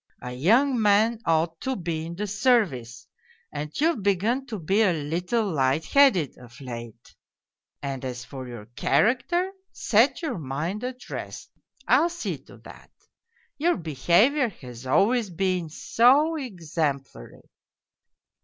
A 0.23 0.31
young 0.31 0.81
man 0.81 1.19
ought 1.27 1.61
to 1.61 1.75
be 1.75 2.07
in 2.07 2.15
the 2.15 2.25
service, 2.25 3.05
and 3.53 3.69
you've 3.79 4.01
begun 4.01 4.47
to 4.47 4.57
be 4.57 4.81
a 4.81 4.93
little 4.93 5.47
light 5.53 5.85
headed 5.85 6.39
of 6.39 6.59
late. 6.59 7.13
And 7.83 8.03
as 8.03 8.25
for 8.25 8.47
your 8.47 8.65
character, 8.75 9.51
set 9.71 10.23
your 10.23 10.39
mind 10.39 10.83
at 10.83 11.07
rest: 11.11 11.51
I'll 11.87 12.09
see 12.09 12.39
to 12.45 12.57
that! 12.63 12.89
Your 13.59 13.77
behaviour 13.77 14.49
has 14.49 14.87
always 14.87 15.29
been 15.29 15.69
so 15.69 16.35
exemplary 16.35 17.43